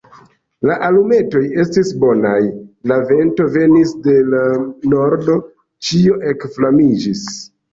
La 0.67 0.77
alumetoj 0.85 1.41
estis 1.63 1.91
bonaj: 2.03 2.39
la 2.93 2.97
vento 3.11 3.47
venis 3.59 3.93
de 4.09 4.17
l' 4.33 4.43
nordo, 4.95 5.37
ĉio 5.91 6.19
ekflamiĝis. 6.33 7.25